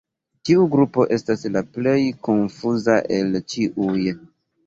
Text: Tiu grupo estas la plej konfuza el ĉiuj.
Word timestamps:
Tiu 0.49 0.61
grupo 0.75 1.03
estas 1.17 1.43
la 1.57 1.61
plej 1.75 1.99
konfuza 2.29 2.97
el 3.19 3.39
ĉiuj. 3.55 4.09